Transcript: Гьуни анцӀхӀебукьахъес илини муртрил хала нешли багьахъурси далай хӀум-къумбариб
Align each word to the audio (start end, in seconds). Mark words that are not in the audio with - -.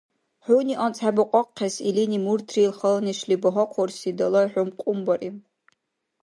Гьуни 0.45 0.75
анцӀхӀебукьахъес 0.85 1.75
илини 1.89 2.19
муртрил 2.25 2.71
хала 2.77 2.99
нешли 3.07 3.35
багьахъурси 3.41 4.09
далай 4.17 4.47
хӀум-къумбариб 4.53 5.35